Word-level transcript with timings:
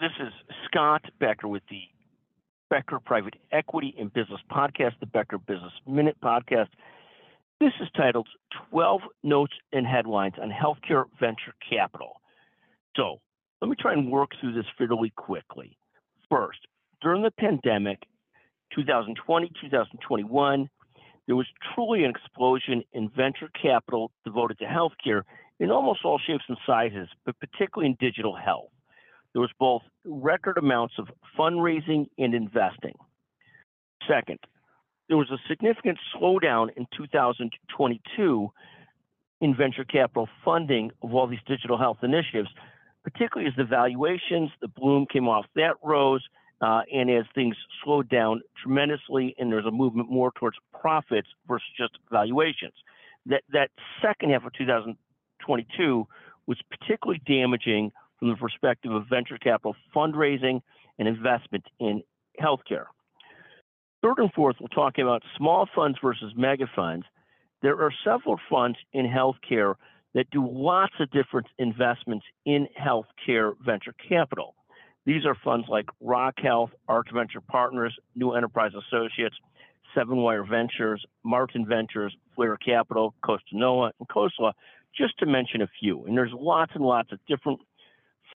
This 0.00 0.12
is 0.18 0.32
Scott 0.64 1.04
Becker 1.18 1.46
with 1.46 1.62
the 1.68 1.82
Becker 2.70 2.98
Private 3.00 3.34
Equity 3.52 3.94
and 3.98 4.10
Business 4.10 4.40
Podcast, 4.50 4.92
the 4.98 5.04
Becker 5.04 5.36
Business 5.36 5.74
Minute 5.86 6.16
Podcast. 6.24 6.68
This 7.60 7.72
is 7.82 7.88
titled 7.94 8.26
12 8.70 9.02
Notes 9.22 9.52
and 9.74 9.86
Headlines 9.86 10.36
on 10.40 10.50
Healthcare 10.50 11.04
Venture 11.20 11.52
Capital. 11.68 12.18
So 12.96 13.20
let 13.60 13.68
me 13.68 13.76
try 13.78 13.92
and 13.92 14.10
work 14.10 14.30
through 14.40 14.54
this 14.54 14.64
fairly 14.78 15.10
quickly. 15.16 15.76
First, 16.30 16.60
during 17.02 17.22
the 17.22 17.32
pandemic, 17.32 17.98
2020, 18.74 19.52
2021, 19.60 20.70
there 21.26 21.36
was 21.36 21.46
truly 21.74 22.04
an 22.04 22.10
explosion 22.10 22.82
in 22.94 23.10
venture 23.10 23.50
capital 23.60 24.12
devoted 24.24 24.60
to 24.60 24.64
healthcare 24.64 25.24
in 25.58 25.70
almost 25.70 26.06
all 26.06 26.18
shapes 26.26 26.44
and 26.48 26.56
sizes, 26.66 27.10
but 27.26 27.38
particularly 27.38 27.90
in 27.90 27.96
digital 28.00 28.34
health. 28.34 28.70
There 29.32 29.40
was 29.40 29.50
both 29.58 29.82
record 30.04 30.58
amounts 30.58 30.94
of 30.98 31.08
fundraising 31.38 32.06
and 32.18 32.34
investing. 32.34 32.94
Second, 34.08 34.38
there 35.08 35.16
was 35.16 35.30
a 35.30 35.38
significant 35.48 35.98
slowdown 36.14 36.68
in 36.76 36.86
2022 36.96 38.50
in 39.40 39.56
venture 39.56 39.84
capital 39.84 40.28
funding 40.44 40.90
of 41.02 41.14
all 41.14 41.26
these 41.26 41.40
digital 41.46 41.78
health 41.78 41.98
initiatives, 42.02 42.48
particularly 43.02 43.48
as 43.48 43.56
the 43.56 43.64
valuations, 43.64 44.50
the 44.60 44.68
bloom 44.68 45.06
came 45.10 45.28
off 45.28 45.46
that 45.56 45.74
rose, 45.82 46.22
uh, 46.60 46.82
and 46.92 47.10
as 47.10 47.24
things 47.34 47.56
slowed 47.82 48.08
down 48.08 48.42
tremendously, 48.62 49.34
and 49.38 49.50
there's 49.50 49.64
a 49.64 49.70
movement 49.70 50.10
more 50.10 50.30
towards 50.38 50.58
profits 50.78 51.28
versus 51.48 51.66
just 51.76 51.92
valuations. 52.10 52.74
That 53.26 53.42
that 53.52 53.70
second 54.02 54.30
half 54.30 54.44
of 54.44 54.52
2022 54.52 56.06
was 56.46 56.58
particularly 56.70 57.20
damaging 57.26 57.92
from 58.20 58.28
the 58.28 58.36
perspective 58.36 58.92
of 58.92 59.08
venture 59.08 59.38
capital 59.38 59.74
fundraising 59.94 60.60
and 60.98 61.08
investment 61.08 61.64
in 61.80 62.02
healthcare. 62.40 62.84
Third 64.02 64.18
and 64.18 64.32
fourth, 64.32 64.56
we'll 64.60 64.68
talk 64.68 64.98
about 64.98 65.22
small 65.36 65.68
funds 65.74 65.98
versus 66.00 66.32
mega 66.36 66.66
funds. 66.76 67.04
There 67.62 67.80
are 67.82 67.92
several 68.04 68.38
funds 68.48 68.78
in 68.92 69.06
healthcare 69.06 69.74
that 70.14 70.30
do 70.30 70.46
lots 70.48 70.94
of 71.00 71.10
different 71.10 71.46
investments 71.58 72.24
in 72.46 72.68
healthcare 72.80 73.54
venture 73.64 73.94
capital. 74.08 74.54
These 75.06 75.24
are 75.24 75.36
funds 75.44 75.66
like 75.68 75.86
Rock 76.00 76.34
Health, 76.42 76.70
Arch 76.88 77.08
Venture 77.12 77.40
Partners, 77.40 77.94
New 78.14 78.32
Enterprise 78.32 78.72
Associates, 78.74 79.36
Seven 79.94 80.18
Wire 80.18 80.44
Ventures, 80.44 81.04
Martin 81.24 81.66
Ventures, 81.66 82.14
Flare 82.36 82.56
Capital, 82.56 83.14
Costanoa, 83.24 83.92
and 83.98 84.08
Khosla, 84.08 84.52
just 84.96 85.18
to 85.18 85.26
mention 85.26 85.62
a 85.62 85.68
few. 85.80 86.04
And 86.04 86.16
there's 86.16 86.32
lots 86.32 86.72
and 86.74 86.84
lots 86.84 87.12
of 87.12 87.18
different 87.26 87.60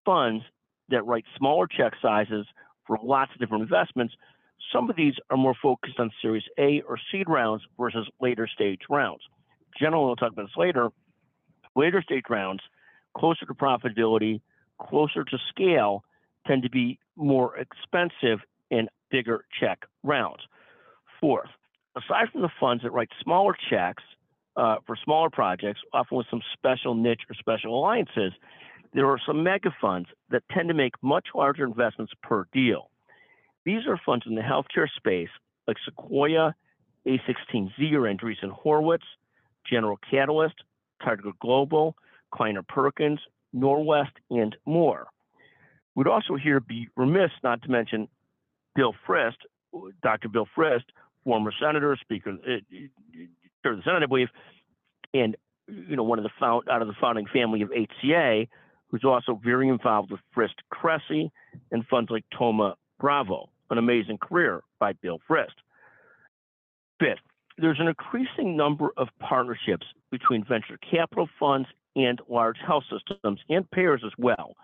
funds 0.05 0.43
that 0.89 1.05
write 1.05 1.25
smaller 1.37 1.67
check 1.67 1.93
sizes 2.01 2.45
for 2.85 2.97
lots 3.03 3.31
of 3.33 3.39
different 3.39 3.63
investments. 3.63 4.13
Some 4.71 4.89
of 4.89 4.95
these 4.95 5.15
are 5.29 5.37
more 5.37 5.55
focused 5.61 5.99
on 5.99 6.11
Series 6.21 6.43
A 6.57 6.81
or 6.87 6.97
seed 7.11 7.27
rounds 7.27 7.63
versus 7.77 8.07
later 8.21 8.47
stage 8.47 8.81
rounds. 8.89 9.21
Generally, 9.79 10.05
we'll 10.05 10.15
talk 10.15 10.31
about 10.31 10.45
this 10.45 10.57
later. 10.57 10.89
Later 11.75 12.01
stage 12.01 12.23
rounds, 12.29 12.61
closer 13.17 13.45
to 13.45 13.53
profitability, 13.53 14.41
closer 14.79 15.23
to 15.23 15.37
scale, 15.49 16.03
tend 16.47 16.63
to 16.63 16.69
be 16.69 16.99
more 17.15 17.57
expensive 17.57 18.39
in 18.69 18.87
bigger 19.11 19.45
check 19.59 19.85
rounds. 20.03 20.41
Fourth, 21.19 21.49
aside 21.95 22.29
from 22.31 22.41
the 22.41 22.49
funds 22.59 22.83
that 22.83 22.91
write 22.91 23.09
smaller 23.21 23.55
checks 23.69 24.03
uh, 24.55 24.77
for 24.85 24.95
smaller 25.03 25.29
projects, 25.29 25.81
often 25.93 26.17
with 26.17 26.27
some 26.29 26.41
special 26.53 26.95
niche 26.95 27.21
or 27.29 27.35
special 27.35 27.77
alliances, 27.77 28.31
there 28.95 29.09
are 29.09 29.19
some 29.27 29.43
mega 29.43 29.75
funds 29.79 30.07
that 30.29 30.41
tend 30.51 30.69
to 30.69 30.73
make 30.73 30.93
much 31.03 31.27
larger 31.35 31.65
investments 31.65 32.13
per 32.23 32.47
deal. 32.53 32.89
These 33.65 33.85
are 33.88 33.99
funds 34.05 34.25
in 34.25 34.35
the 34.35 34.41
healthcare 34.41 34.88
space 34.95 35.29
like 35.67 35.77
Sequoia, 35.83 36.55
A16Z 37.05 37.91
or 37.93 38.01
Andreessen 38.01 38.51
Horowitz, 38.51 39.03
General 39.69 40.00
Catalyst, 40.09 40.56
Tiger 41.03 41.31
Global, 41.41 41.95
Kleiner 42.33 42.63
Perkins, 42.63 43.19
Norwest, 43.53 44.11
and 44.29 44.56
more. 44.66 45.07
We'd 45.95 46.07
also 46.07 46.35
here 46.35 46.59
be 46.62 46.88
remiss 46.95 47.31
not 47.44 47.62
to 47.63 47.69
mention 47.69 48.07
Bill 48.75 48.94
Frist, 49.07 49.38
Dr. 50.03 50.29
Bill 50.29 50.47
Frist, 50.57 50.83
former 51.25 51.51
senator, 51.59 51.97
speaker, 52.00 52.31
uh, 52.31 53.69
of 53.69 53.77
the 53.77 53.83
Senate, 53.83 54.03
I 54.03 54.06
believe, 54.06 54.27
and 55.13 55.35
you 55.67 55.95
know 55.95 56.03
one 56.03 56.19
of 56.19 56.23
the 56.23 56.29
found 56.39 56.69
out 56.69 56.81
of 56.81 56.88
the 56.88 56.94
founding 57.01 57.25
family 57.25 57.62
of 57.62 57.69
HCA, 57.69 58.47
who's 58.95 59.03
also 59.03 59.38
very 59.44 59.67
involved 59.67 60.09
with 60.09 60.22
Frist 60.33 60.56
Cressey 60.72 61.29
and 61.69 61.85
funds 61.88 62.09
like 62.09 62.23
Thoma 62.38 62.75
Bravo, 62.97 63.50
an 63.69 63.78
amazing 63.78 64.17
career 64.17 64.61
by 64.79 64.94
Bill 64.94 65.19
Frist. 65.29 65.56
Fifth, 66.97 67.19
there's 67.57 67.79
an 67.81 67.89
increasing 67.89 68.56
number 68.56 68.91
of 68.95 69.09
partnerships 69.19 69.85
between 70.11 70.45
venture 70.45 70.78
capital 70.89 71.28
funds 71.38 71.67
and 71.97 72.22
large 72.29 72.56
health 72.66 72.85
systems 72.89 73.41
and 73.50 73.69
payers 73.69 74.01
as 74.06 74.13
well. 74.17 74.56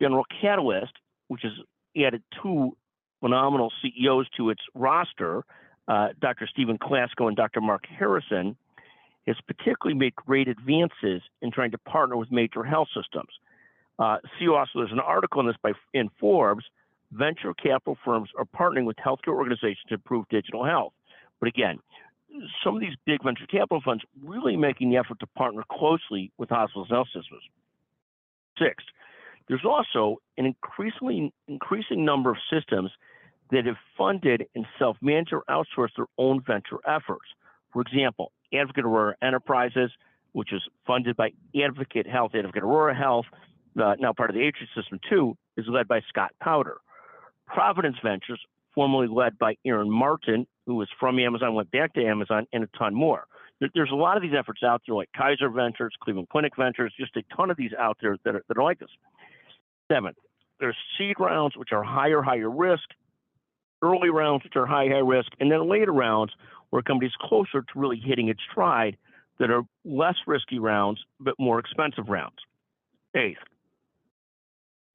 General 0.00 0.24
Catalyst, 0.40 0.92
which 1.26 1.42
has 1.42 1.52
added 1.96 2.22
two 2.40 2.76
phenomenal 3.18 3.72
CEOs 3.82 4.28
to 4.36 4.50
its 4.50 4.62
roster, 4.76 5.42
uh, 5.88 6.10
Dr. 6.20 6.46
Stephen 6.46 6.78
Klasko 6.78 7.26
and 7.26 7.36
Dr. 7.36 7.60
Mark 7.60 7.84
Harrison, 7.88 8.56
has 9.26 9.36
particularly 9.48 9.98
made 9.98 10.14
great 10.14 10.46
advances 10.46 11.20
in 11.42 11.50
trying 11.50 11.72
to 11.72 11.78
partner 11.78 12.16
with 12.16 12.30
major 12.30 12.62
health 12.62 12.88
systems. 12.94 13.30
Uh, 13.98 14.18
see 14.38 14.48
also, 14.48 14.70
there's 14.76 14.92
an 14.92 15.00
article 15.00 15.40
on 15.40 15.46
this 15.46 15.56
by 15.62 15.72
in 15.94 16.08
Forbes. 16.20 16.64
Venture 17.12 17.54
capital 17.54 17.96
firms 18.04 18.28
are 18.36 18.44
partnering 18.44 18.84
with 18.84 18.96
healthcare 18.96 19.34
organizations 19.34 19.84
to 19.88 19.94
improve 19.94 20.28
digital 20.28 20.64
health. 20.64 20.92
But 21.40 21.48
again, 21.48 21.78
some 22.62 22.74
of 22.74 22.80
these 22.80 22.96
big 23.06 23.22
venture 23.22 23.46
capital 23.46 23.80
funds 23.82 24.04
really 24.22 24.56
making 24.56 24.90
the 24.90 24.96
effort 24.96 25.20
to 25.20 25.26
partner 25.28 25.62
closely 25.70 26.32
with 26.36 26.50
hospitals 26.50 26.88
and 26.90 26.96
health 26.96 27.08
systems. 27.08 27.42
Sixth, 28.58 28.86
there's 29.48 29.64
also 29.64 30.16
an 30.36 30.46
increasingly 30.46 31.32
increasing 31.46 32.04
number 32.04 32.30
of 32.30 32.36
systems 32.50 32.90
that 33.52 33.64
have 33.66 33.76
funded 33.96 34.46
and 34.54 34.66
self-managed 34.78 35.32
or 35.32 35.44
outsourced 35.48 35.94
their 35.96 36.06
own 36.18 36.42
venture 36.42 36.78
efforts. 36.86 37.26
For 37.72 37.82
example, 37.82 38.32
Advocate 38.52 38.84
Aurora 38.84 39.14
Enterprises, 39.22 39.90
which 40.32 40.52
is 40.52 40.62
funded 40.86 41.16
by 41.16 41.30
Advocate 41.64 42.06
Health, 42.06 42.32
Advocate 42.34 42.64
Aurora 42.64 42.94
Health, 42.94 43.26
uh, 43.80 43.94
now 43.98 44.12
part 44.12 44.30
of 44.30 44.34
the 44.34 44.42
Atrium 44.42 44.68
system 44.74 45.00
too, 45.08 45.36
is 45.56 45.66
led 45.68 45.88
by 45.88 46.00
Scott 46.08 46.32
Powder. 46.42 46.78
Providence 47.46 47.96
Ventures, 48.02 48.40
formerly 48.74 49.08
led 49.08 49.38
by 49.38 49.56
Aaron 49.64 49.90
Martin, 49.90 50.46
who 50.66 50.74
was 50.74 50.88
from 50.98 51.18
Amazon, 51.18 51.54
went 51.54 51.70
back 51.70 51.94
to 51.94 52.04
Amazon, 52.04 52.46
and 52.52 52.64
a 52.64 52.78
ton 52.78 52.94
more. 52.94 53.26
There's 53.74 53.90
a 53.90 53.96
lot 53.96 54.16
of 54.16 54.22
these 54.22 54.34
efforts 54.38 54.62
out 54.62 54.82
there, 54.86 54.94
like 54.94 55.08
Kaiser 55.16 55.48
Ventures, 55.48 55.94
Cleveland 56.02 56.28
Clinic 56.28 56.52
Ventures, 56.58 56.92
just 56.98 57.16
a 57.16 57.22
ton 57.34 57.50
of 57.50 57.56
these 57.56 57.70
out 57.78 57.96
there 58.02 58.16
that 58.24 58.34
are, 58.34 58.42
that 58.48 58.58
are 58.58 58.62
like 58.62 58.78
this. 58.78 58.90
Seventh, 59.90 60.16
there's 60.60 60.76
seed 60.98 61.16
rounds, 61.18 61.56
which 61.56 61.72
are 61.72 61.82
higher, 61.82 62.20
higher 62.20 62.50
risk, 62.50 62.84
early 63.82 64.10
rounds, 64.10 64.44
which 64.44 64.56
are 64.56 64.66
high, 64.66 64.88
high 64.88 64.98
risk, 64.98 65.30
and 65.40 65.50
then 65.50 65.70
later 65.70 65.92
rounds, 65.92 66.32
where 66.70 66.80
a 66.80 66.82
company's 66.82 67.14
closer 67.18 67.62
to 67.62 67.72
really 67.74 67.98
hitting 67.98 68.28
its 68.28 68.40
stride, 68.50 68.96
that 69.38 69.50
are 69.50 69.62
less 69.84 70.16
risky 70.26 70.58
rounds, 70.58 71.00
but 71.20 71.34
more 71.38 71.58
expensive 71.58 72.08
rounds. 72.08 72.36
Eighth, 73.14 73.38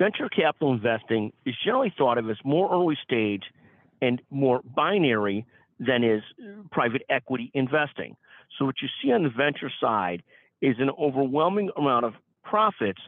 venture 0.02 0.30
capital 0.30 0.74
investing 0.74 1.32
is 1.46 1.54
generally 1.64 1.94
thought 1.96 2.18
of 2.18 2.28
as 2.28 2.38
more 2.44 2.74
early 2.74 2.98
stage 3.04 3.44
and 4.02 4.20
more 4.32 4.62
binary 4.76 5.46
than 5.80 6.04
is 6.04 6.24
uh, 6.42 6.64
private 6.72 7.04
equity 7.08 7.52
investing. 7.54 8.16
So 8.58 8.66
what 8.66 8.76
you 8.82 8.88
see 9.02 9.12
on 9.12 9.22
the 9.22 9.30
venture 9.30 9.72
side 9.80 10.24
is 10.60 10.76
an 10.80 10.90
overwhelming 11.00 11.70
amount 11.78 12.06
of 12.06 12.14
profits 12.44 13.02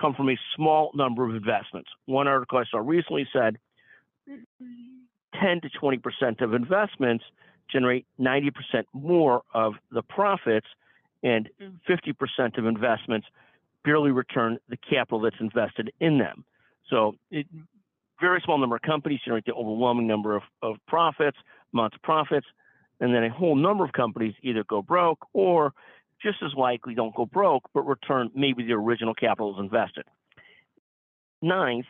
come 0.00 0.14
from 0.14 0.30
a 0.30 0.38
small 0.56 0.90
number 0.94 1.28
of 1.28 1.34
investments. 1.36 1.90
One 2.06 2.26
article 2.26 2.58
I 2.58 2.64
saw 2.68 2.78
recently 2.78 3.28
said 3.32 3.58
10 4.26 5.60
to 5.60 5.68
20% 5.80 6.40
of 6.40 6.54
investments 6.54 7.24
generate 7.70 8.04
90% 8.20 8.50
more 8.92 9.42
of 9.54 9.74
the 9.92 10.02
profits, 10.02 10.66
and 11.22 11.48
50% 11.88 12.58
of 12.58 12.66
investments 12.66 13.28
barely 13.84 14.10
return 14.10 14.58
the 14.68 14.76
capital 14.76 15.20
that's 15.20 15.36
invested 15.40 15.92
in 16.00 16.18
them. 16.18 16.44
So, 16.88 17.16
it, 17.30 17.46
very 18.20 18.40
small 18.44 18.58
number 18.58 18.76
of 18.76 18.82
companies 18.82 19.20
generate 19.24 19.44
the 19.44 19.52
overwhelming 19.52 20.06
number 20.06 20.36
of, 20.36 20.42
of 20.62 20.76
profits, 20.86 21.36
amounts 21.74 21.96
of 21.96 22.02
profits, 22.02 22.46
and 23.00 23.12
then 23.12 23.24
a 23.24 23.30
whole 23.30 23.56
number 23.56 23.84
of 23.84 23.92
companies 23.92 24.34
either 24.42 24.62
go 24.64 24.80
broke 24.80 25.26
or 25.32 25.72
just 26.22 26.38
as 26.44 26.52
likely 26.56 26.94
don't 26.94 27.14
go 27.16 27.26
broke, 27.26 27.64
but 27.74 27.82
return 27.82 28.30
maybe 28.34 28.62
the 28.62 28.72
original 28.72 29.12
capital 29.12 29.52
is 29.54 29.58
invested. 29.58 30.04
Ninth, 31.42 31.86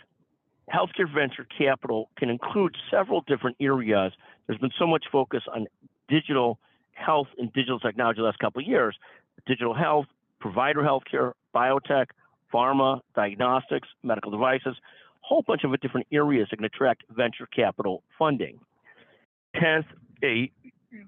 healthcare 0.72 1.12
venture 1.12 1.46
capital 1.58 2.08
can 2.16 2.30
include 2.30 2.74
several 2.90 3.22
different 3.26 3.58
areas. 3.60 4.12
There's 4.46 4.58
been 4.58 4.72
so 4.78 4.86
much 4.86 5.04
focus 5.12 5.42
on 5.54 5.66
digital 6.08 6.58
health 6.92 7.28
and 7.38 7.52
digital 7.52 7.78
technology 7.78 8.20
the 8.20 8.24
last 8.24 8.38
couple 8.38 8.62
of 8.62 8.66
years. 8.66 8.96
Digital 9.46 9.74
health, 9.74 10.06
provider 10.40 10.80
healthcare, 10.80 11.32
biotech, 11.54 12.06
pharma, 12.52 13.00
diagnostics, 13.14 13.88
medical 14.02 14.30
devices, 14.30 14.76
a 14.76 15.26
whole 15.26 15.42
bunch 15.42 15.64
of 15.64 15.78
different 15.80 16.06
areas 16.12 16.48
that 16.50 16.56
can 16.56 16.64
attract 16.64 17.04
venture 17.10 17.46
capital 17.46 18.02
funding. 18.18 18.58
10th, 19.56 19.86
a 20.22 20.50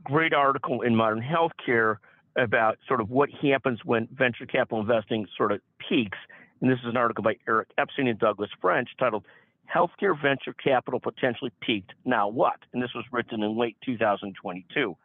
great 0.03 0.33
article 0.33 0.83
in 0.83 0.95
Modern 0.95 1.23
Healthcare 1.23 1.97
about 2.37 2.79
sort 2.89 3.01
of 3.01 3.11
what 3.11 3.29
happens 3.31 3.81
when 3.85 4.09
venture 4.13 4.47
capital 4.47 4.81
investing 4.81 5.27
sort 5.37 5.53
of 5.53 5.61
peaks. 5.89 6.19
And 6.61 6.71
this 6.71 6.79
is 6.81 6.87
an 6.87 6.97
article 6.97 7.23
by 7.23 7.37
Eric 7.49 7.69
Epstein 7.79 8.09
and 8.09 8.19
Douglas 8.19 8.51
French 8.61 8.89
titled 8.99 9.25
Healthcare 9.73 10.21
Venture 10.21 10.53
Capital 10.53 11.01
Potentially 11.01 11.53
Peaked. 11.61 11.93
Now 12.05 12.29
What? 12.29 12.57
And 12.73 12.83
this 12.83 12.91
was 12.95 13.05
written 13.13 13.43
in 13.43 13.59
late 13.59 13.77
2022. 13.85 14.97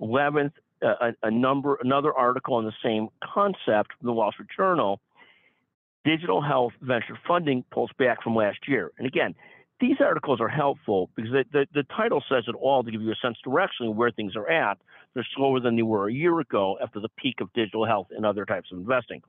11th, 0.00 0.46
uh, 0.46 0.50
a, 0.84 1.12
a 1.22 1.30
number, 1.30 1.78
another 1.82 2.12
article 2.12 2.54
on 2.54 2.64
the 2.64 2.72
same 2.82 3.08
concept 3.22 3.92
from 3.98 4.06
the 4.06 4.12
Wall 4.12 4.32
Street 4.32 4.48
Journal. 4.56 5.00
Digital 6.04 6.42
health 6.42 6.72
venture 6.82 7.18
funding 7.26 7.64
pulls 7.70 7.90
back 7.98 8.22
from 8.22 8.36
last 8.36 8.58
year. 8.68 8.92
And 8.98 9.06
again, 9.06 9.34
these 9.80 9.96
articles 10.00 10.40
are 10.40 10.48
helpful 10.48 11.10
because 11.16 11.32
the, 11.32 11.44
the, 11.52 11.66
the, 11.74 11.82
title 11.84 12.22
says 12.28 12.44
it 12.46 12.54
all 12.54 12.84
to 12.84 12.90
give 12.90 13.02
you 13.02 13.10
a 13.10 13.16
sense 13.22 13.38
directionally 13.44 13.94
where 13.94 14.10
things 14.10 14.36
are 14.36 14.48
at. 14.48 14.78
They're 15.14 15.26
slower 15.34 15.60
than 15.60 15.76
they 15.76 15.82
were 15.82 16.08
a 16.08 16.12
year 16.12 16.38
ago 16.40 16.78
after 16.82 17.00
the 17.00 17.08
peak 17.16 17.40
of 17.40 17.52
digital 17.54 17.86
health 17.86 18.08
and 18.10 18.24
other 18.24 18.44
types 18.44 18.70
of 18.70 18.78
investing. 18.78 19.22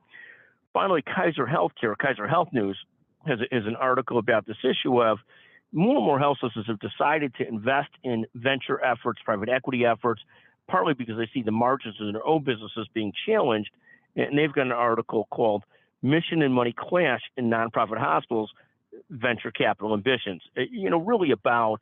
Finally, 0.72 1.02
Kaiser 1.02 1.46
Healthcare, 1.46 1.96
Kaiser 1.96 2.28
Health 2.28 2.48
News, 2.52 2.78
has, 3.26 3.38
has 3.50 3.66
an 3.66 3.76
article 3.76 4.18
about 4.18 4.46
this 4.46 4.58
issue 4.62 5.02
of 5.02 5.18
more 5.72 5.96
and 5.96 6.04
more 6.04 6.18
health 6.18 6.38
systems 6.42 6.66
have 6.68 6.78
decided 6.78 7.34
to 7.36 7.48
invest 7.48 7.90
in 8.04 8.26
venture 8.34 8.82
efforts, 8.84 9.20
private 9.24 9.48
equity 9.48 9.84
efforts, 9.84 10.22
partly 10.68 10.94
because 10.94 11.16
they 11.16 11.28
see 11.32 11.42
the 11.42 11.52
margins 11.52 11.96
in 12.00 12.12
their 12.12 12.26
own 12.26 12.42
businesses 12.42 12.88
being 12.92 13.12
challenged. 13.26 13.70
And 14.16 14.38
they've 14.38 14.52
got 14.52 14.66
an 14.66 14.72
article 14.72 15.28
called 15.30 15.64
Mission 16.02 16.42
and 16.42 16.54
Money 16.54 16.74
Clash 16.76 17.20
in 17.36 17.50
Nonprofit 17.50 17.98
Hospitals 17.98 18.50
venture 19.10 19.50
capital 19.50 19.92
ambitions. 19.92 20.42
Uh, 20.56 20.62
you 20.70 20.88
know, 20.88 20.98
really 20.98 21.30
about 21.30 21.80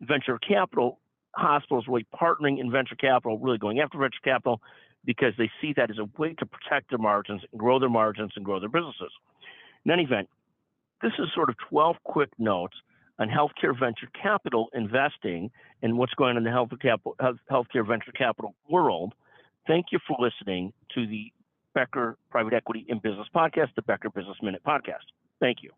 venture 0.00 0.38
capital 0.38 0.98
hospitals 1.36 1.84
really 1.86 2.06
partnering 2.18 2.58
in 2.58 2.70
venture 2.70 2.96
capital, 2.96 3.38
really 3.38 3.58
going 3.58 3.80
after 3.80 3.98
venture 3.98 4.18
capital 4.24 4.60
because 5.04 5.32
they 5.38 5.50
see 5.60 5.72
that 5.76 5.90
as 5.90 5.98
a 5.98 6.08
way 6.20 6.34
to 6.34 6.46
protect 6.46 6.90
their 6.90 6.98
margins 6.98 7.42
and 7.52 7.60
grow 7.60 7.78
their 7.78 7.90
margins 7.90 8.32
and 8.36 8.44
grow 8.44 8.58
their 8.58 8.68
businesses. 8.68 9.12
In 9.84 9.90
any 9.90 10.02
event, 10.02 10.28
this 11.02 11.12
is 11.18 11.28
sort 11.34 11.50
of 11.50 11.56
12 11.68 11.96
quick 12.04 12.30
notes 12.38 12.74
on 13.18 13.28
healthcare 13.28 13.78
venture 13.78 14.08
capital 14.20 14.68
investing 14.74 15.50
and 15.82 15.96
what's 15.96 16.14
going 16.14 16.30
on 16.30 16.36
in 16.38 16.44
the 16.44 16.50
health 16.50 16.70
capital, 16.80 17.16
healthcare 17.50 17.86
venture 17.86 18.12
capital 18.12 18.54
world. 18.68 19.14
Thank 19.66 19.86
you 19.90 19.98
for 20.06 20.16
listening 20.20 20.72
to 20.94 21.06
the 21.06 21.32
Becker 21.74 22.16
Private 22.30 22.54
Equity 22.54 22.86
and 22.88 23.02
Business 23.02 23.26
podcast, 23.34 23.74
the 23.74 23.82
Becker 23.82 24.10
Business 24.10 24.36
Minute 24.42 24.62
podcast. 24.66 25.04
Thank 25.40 25.58
you. 25.62 25.70